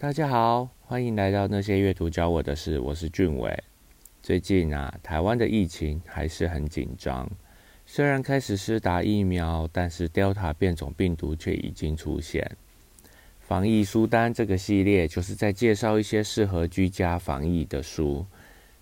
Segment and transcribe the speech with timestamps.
[0.00, 3.54] 大家好，欢迎来到那些阅读教我的事，我是俊伟。
[4.22, 7.30] 最近啊，台湾的疫情还是很紧张。
[7.84, 12.50] 虽然开始施打疫苗，但是 Delta 变种病毒却已经出现。
[13.40, 18.24] 防疫书单这个系列就是在介绍一些适合居家防疫的书。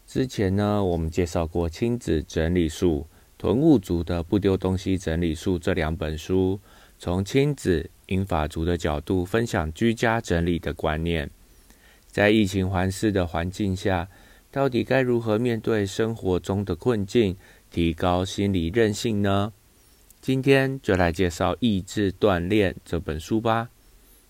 [0.07, 3.05] 之前呢，我们介绍过亲子整理术、
[3.37, 6.61] 囤物族的不丢东西整理术这两本书，
[6.97, 7.91] 从亲子。
[8.09, 11.31] 英法族的角度分享居家整理的观念，
[12.07, 14.09] 在疫情环视的环境下，
[14.51, 17.37] 到底该如何面对生活中的困境，
[17.71, 19.53] 提高心理韧性呢？
[20.21, 23.69] 今天就来介绍《意志锻炼》这本书吧。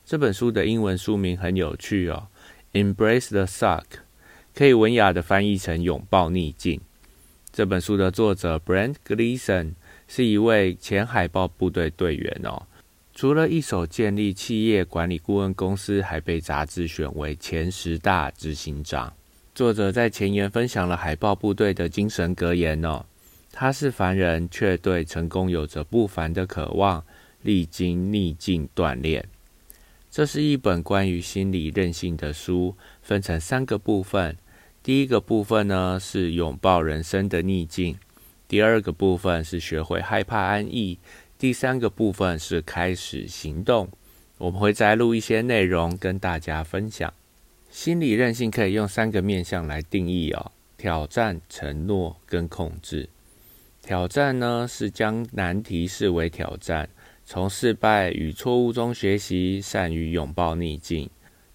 [0.05, 2.29] 这本书的英文书名很有趣哦，
[2.79, 3.83] 《Embrace the Suck》，
[4.55, 6.81] 可以文雅的翻译成“拥抱逆境”。
[7.53, 9.75] 这本书的作者 Brent Gleason
[10.07, 12.67] 是一位前海豹部队队员哦。
[13.19, 19.13] 除了一手建立企业管理顾问公司，还被杂志选为前十大执行长。
[19.57, 23.05] 作者在前言分享了海豹部队的精神格言哦，
[23.51, 27.05] 他是凡人，却对成功有着不凡的渴望，
[27.43, 29.29] 历经逆境锻炼。
[30.13, 34.37] 这是一本关于心理韧性的书，分成三个部分。
[34.81, 37.99] 第一个部分呢是拥抱人生的逆境，
[38.47, 41.01] 第二个部分是学会害怕安逸。
[41.39, 43.89] 第三个部分是开始行动，
[44.39, 47.15] 我们会摘录一些内容跟大家分享。
[47.71, 53.09] 心理韧性可以用三个面向来定义哦：挑战、承诺跟控制。
[53.81, 56.89] 挑战呢是将难题视为挑战，
[57.25, 61.09] 从失败与错误中学习，善于拥抱逆境。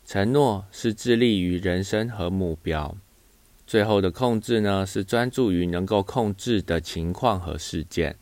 [0.05, 2.95] 承诺是致力于人生和目标。
[3.67, 8.15] 最后的控制呢是专注于能够控制的情况和事件。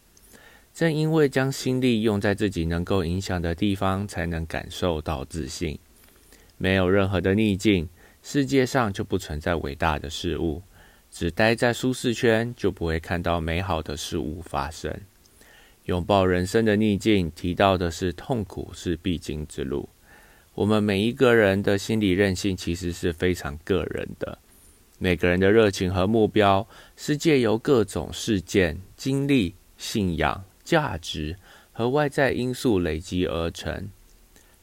[0.73, 5.77] 正因为将心力用在自己能够影响的地方，才能感受到自信。
[6.58, 7.89] 没有任何的逆境，
[8.23, 10.61] 世界上就不存在伟大的事物。
[11.11, 14.95] 只待在舒适圈，就不会看到美好的事物发生。
[15.86, 19.89] 拥抱人生的逆境，提到的是痛苦是必经之路。
[20.53, 24.38] 我们每一个人的心理韧性其实是非常个人的。
[24.99, 26.65] 每个人的热情和目标，
[26.95, 30.42] 是借由各种事件、经历、信仰。
[30.71, 31.36] 价值
[31.73, 33.89] 和外在因素累积而成。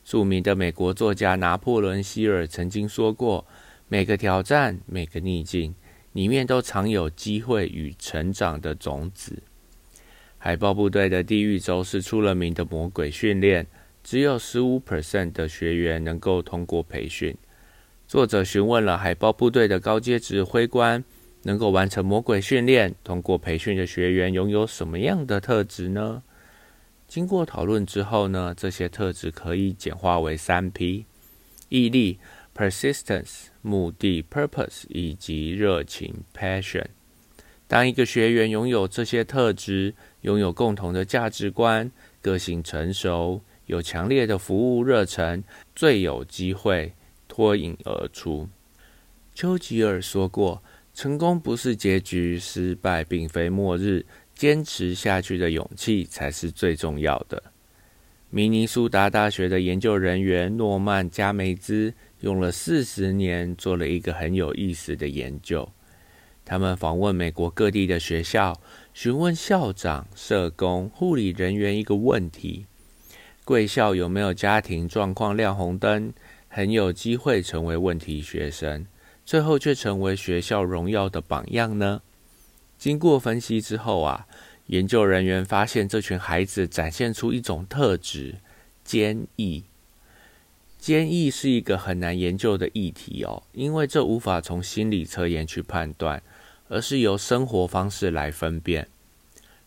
[0.03, 3.47] 著名的美国作家拿破仑·希尔曾经说过
[3.89, 5.75] ：“每个挑战，每个逆境，
[6.15, 9.43] 里面都藏有机会与成长的种子。”
[10.41, 13.67] 海豹部队的地狱周是出了名的魔鬼训练，
[14.03, 17.37] 只有十五 percent 的学员能够通过培训。
[18.07, 21.05] 作者询问了海豹部队的高阶指挥官。
[21.43, 26.23] 能够完成魔鬼训练、通过培训的学员拥有什么样的特质呢？
[27.07, 31.07] 经过讨论之后呢，这些特质可以简化为三 P：
[31.71, 32.19] 毅力
[32.55, 36.85] （Persistence）、目的 （Purpose） 以及热情 （Passion）。
[37.67, 45.43] 当一个学员拥有这些特质，拥有共同的价值观，个性成熟，有强烈的服务热忱，
[45.75, 46.93] 最有机会
[47.27, 48.49] 脱颖而出。
[49.35, 50.63] 丘吉尔说过。
[50.99, 54.05] 成功不是结局，失败并非末日，
[54.35, 57.41] 坚持下去的勇气才是最重要的。
[58.31, 65.69] 明尼苏达大学的研究人员诺曼·加梅兹用了四十年做了一个很有意思的研究。
[66.45, 68.61] 他们访问美国各地的学校，
[68.93, 72.67] 询问校长、社工、护理人员一个问题：
[73.45, 76.13] 贵校有没有家庭状况亮红灯，
[76.49, 78.85] 很有机会成为问题学生？
[79.29, 82.01] 最后却成为学校荣耀的榜样呢？
[82.79, 84.27] 经过分析之后啊，
[84.69, 88.37] 研究人员发现这群孩子展现出一种特质——
[88.83, 89.65] 坚毅。
[90.79, 96.23] 坚毅是一个很难研究的议题哦，因为这无法从心理测验去判断，
[96.71, 98.89] 而是由生活方式来分辨。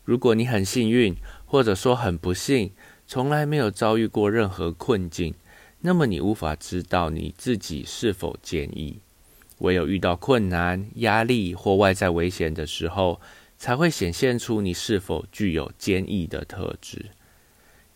[0.03, 2.71] 如果你很幸运，或者说很不幸，
[3.05, 5.35] 从来没有遭遇过任何困境，
[5.81, 8.97] 那么你无法知道你自己是否坚毅。
[9.61, 13.21] 唯有遇到困难、压力或外在危险的时候，
[13.57, 17.11] 才会显现出你是否具有坚毅的特质。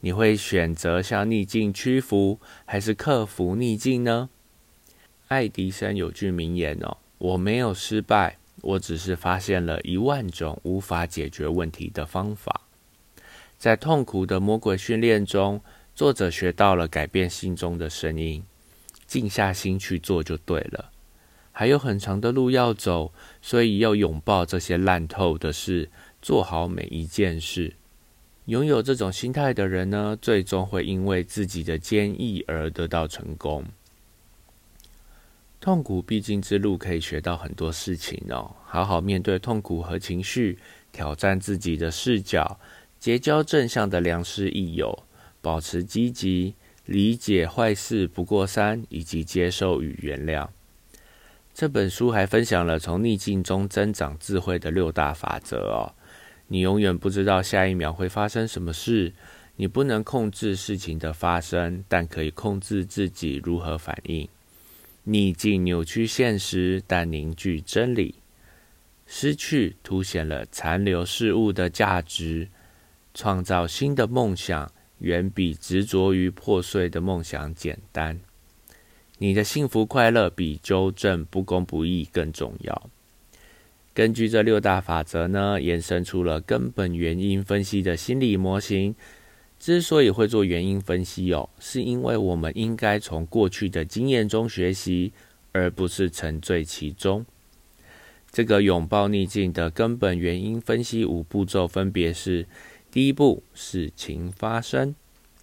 [0.01, 4.29] 你会选择向逆境屈服，还是克服逆境呢？
[5.27, 12.61] 爱迪生有句名言哦：“我没有失败，我只是发现了一万种无法解决问题的方法。”
[13.57, 15.59] 在痛苦的魔鬼训练中，
[15.95, 18.43] 作者学到了改变心中的声音，
[19.07, 20.91] 静下心去做就对了。
[21.57, 25.89] 还有很长的路要走，所以要拥抱这些烂透的事，
[26.21, 27.73] 做好每一件事。
[28.47, 33.63] 拥有这种心态的人呢，最终会因为自己的坚毅而得到成功。
[35.61, 38.53] 痛苦必经之路可以学到很多事情哦。
[38.65, 40.59] 好好面对痛苦和情绪，
[40.91, 42.59] 挑战自己的视角，
[42.99, 45.03] 结交正向的良师益友，
[45.41, 46.53] 保持积极，
[46.83, 50.49] 理解坏事不过三，以及接受与原谅。
[51.55, 55.95] 这本书还分享了从逆境中增长智慧的六大法则哦。
[56.47, 59.13] 你永远不知道下一秒会发生什么事，
[59.55, 64.27] 你不能控制事情的发生，但可以控制自己如何反应。
[65.05, 68.15] 逆境扭曲现实，但凝聚真理。
[69.07, 72.49] 失去凸显了残留事物的价值。
[73.13, 78.19] 创造新的梦想，远比执着于破碎的梦想简单。
[79.17, 82.89] 你的幸福快乐比纠正不公不义更重要。
[83.93, 88.93] 根据这六大法则呢，延伸出了根本原因分析的心理模型。
[89.57, 95.13] 之所以会做原因分析哦，是因为我们应该从过去的经验中学习，
[95.53, 97.25] 而不是沉醉其中。
[98.29, 102.45] 这个拥抱逆境的根本原因分析五步骤分别是：
[102.91, 104.93] 第一步，事情发生；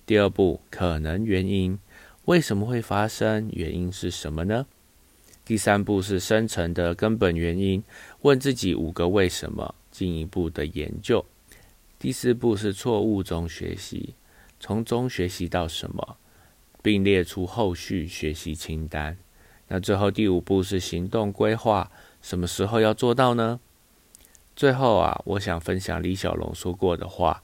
[0.05, 1.79] 第二步，可能原因，
[2.27, 3.51] 为什么会发生？
[3.53, 4.67] 原因是什么呢？
[5.45, 7.83] 第三步是深层的根本原因，
[8.21, 11.25] 问自己五个为什么，进一步的研究。
[11.99, 14.15] 第四步是错误中学习，
[14.61, 16.17] 从中学习到什么，
[16.81, 19.17] 并列出后续学习清单。
[19.67, 21.91] 那最后第五步是行动规划，
[22.23, 23.59] 什么时候要做到呢？
[24.55, 27.43] 最后啊，我想分享李小龙说过的话：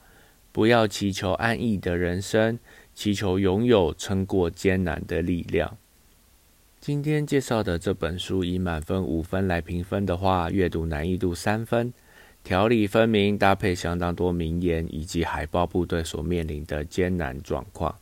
[0.52, 2.58] 不要祈求安逸的人生，
[2.98, 5.78] 祈求拥有撑过艰难的力量。
[6.80, 11.94] 今天介绍的这本书以满分五分来评分的话，阅读难易度三分。
[12.42, 17.94] 条理分明，搭配相当多名言以及海豹部队所面临的艰难状况，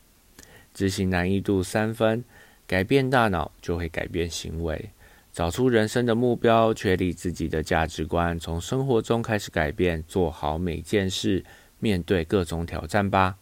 [0.72, 2.25] 执行难易度三分。
[2.66, 4.88] 改变大脑就会改变行为，
[5.31, 11.44] 找出人生的目标，确立自己的价值观，从生活中开始改变，做好每件事，
[11.81, 13.37] 面对各种挑战吧。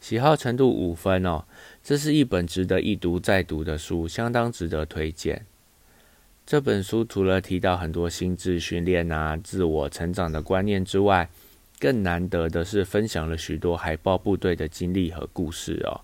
[0.00, 1.44] 喜好程度五分哦，
[1.84, 5.44] 这是一本值得一读再读的书，相当值得推荐。
[6.46, 11.28] 这本书除了提到很多心智训练啊、自我成长的观念之外，
[11.78, 16.00] 更难得的是分享了许多海豹部队的经历和故事哦。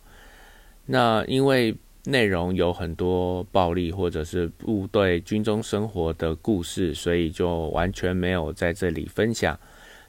[0.85, 9.59] 那因为内容有很多暴力或者是部队军中生活的故事，所以就完全没有在这里分享，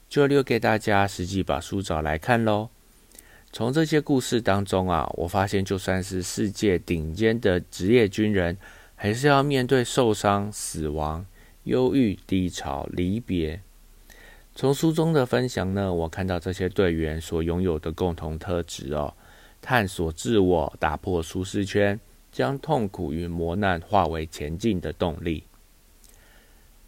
[0.07, 2.69] 就留给大家实际把书找来看喽。
[3.57, 8.55] 从这些故事当中啊，我发现就算是世界顶尖的职业军人。
[8.93, 11.25] 还是要面对受伤、死亡、
[11.63, 13.59] 忧郁、低潮、离别。
[14.53, 19.15] 从书中的分享呢，我看到这些队员所拥有的共同特质哦：
[19.59, 21.99] 探索自我，打破舒适圈，
[22.31, 25.43] 将痛苦与磨难化为前进的动力。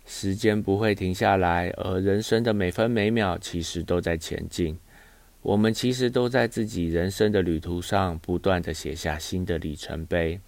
[0.06, 4.78] 时间不会停下来，而人生的每分每秒其实都在前进。
[5.42, 10.40] 我们其实都在自己人生的旅途上，不断的写下新的里程碑。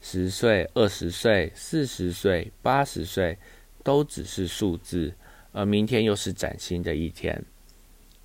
[0.00, 3.38] 十岁、二十岁、四十岁、八十岁，
[3.82, 5.14] 都只是数字，
[5.52, 7.42] 而明天又是崭新的一天。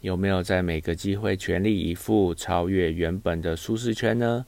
[0.01, 4.45] 有没有在每个机会全力以赴，超越原本的舒适圈呢？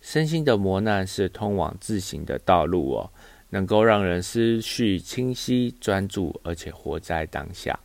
[0.00, 3.10] 身心的磨难是通往自省的道路哦，
[3.50, 7.78] 能够让人思绪清晰、专注，而且活在当下。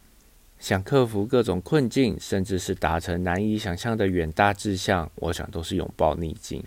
[0.60, 6.64] 想克服各种困境，甚至是达成难以想象的远大志向，我想都是拥抱逆境。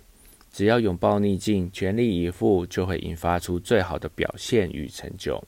[0.53, 5.43] 只要拥抱逆境，全力以赴，就会引发出最好的表现与成就。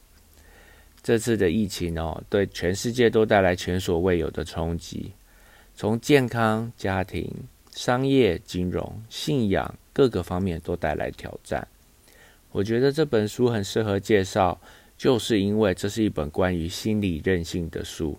[1.03, 5.13] 这次的疫情哦，对全世界都带来前所未有的冲击，
[5.75, 7.29] 从健康、家庭、
[7.73, 11.67] 商业、金融、信仰各个方面都带来挑战。
[12.51, 14.61] 我觉得这本书很适合介绍，
[14.97, 18.19] 就是因为这是一本关于心理韧性的书。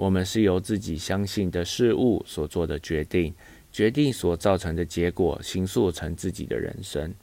[0.00, 3.34] 我们是由自己相信的事物所做的决定。
[3.70, 7.14] 决定所造成的结果，形塑成自己的人生。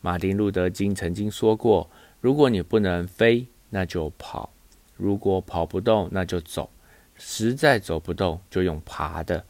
[0.00, 1.88] 马丁·路德·金曾经说过
[2.20, 4.50] ：“如果你不能飞，那就跑；
[4.96, 6.68] 如果跑不动，那就走；
[7.14, 9.42] 实在走不动，就用爬的。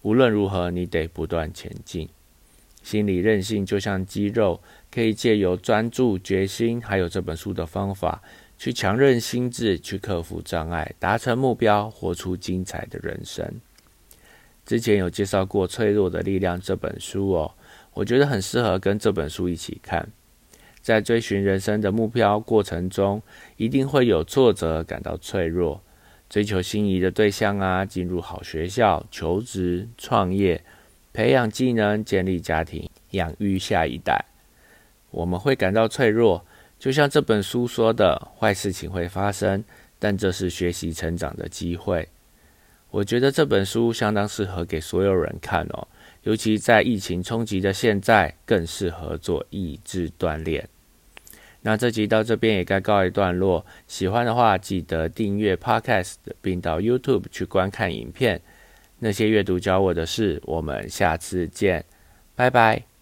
[0.00, 2.08] 无论如何，你得不断前进。
[2.82, 4.60] 心理韧性就像肌肉，
[4.94, 8.22] 可以借由专注、决心，还有这本书的方法，
[8.56, 13.60] 去强韧心智，去克服障碍，达成目标，活出精彩的人生。”
[14.64, 17.52] 之前有介绍过《脆弱的力量》这本书哦，
[17.92, 20.08] 我觉得很适合跟这本书一起看。
[20.80, 23.20] 在追寻人生的目标过程中，
[23.56, 25.82] 一定会有挫折，感到脆弱，
[26.30, 30.62] 追求心仪的对象啊，进入好学校、求职、创业、
[31.12, 34.24] 培养技能、建立家庭、养育下一代。
[35.14, 36.44] 我们会感到脆弱，
[36.78, 39.62] 就像这本书说的，坏事情会发生，
[40.00, 42.08] 但这是学习成长的机会。
[42.90, 45.86] 我觉得这本书相当适合给所有人看哦，
[46.22, 50.68] 尤其在疫情冲击的现在，更适合做意志锻炼。
[51.62, 58.40] 那这集到这边也该告一段落，喜欢的话记得订阅 Podcast，并到 YouTube 去观看影片。
[58.98, 61.84] 那些阅读教我的事，我们下次见，
[62.34, 62.93] 拜拜。